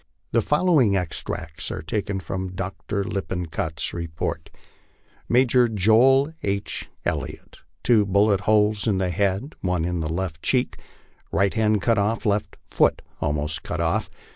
[0.31, 3.03] The following extracts are taken from Dr.
[3.03, 4.49] Lippincott's report:
[4.89, 6.89] '* Major Joel H.
[7.05, 10.77] Elliott, two bullet holes in head, one in left cheek,
[11.31, 14.09] right hand cut off, left foot almost cut off